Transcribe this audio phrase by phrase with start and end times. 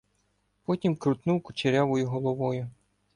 [0.65, 2.69] Потім крутнув кучерявою головою.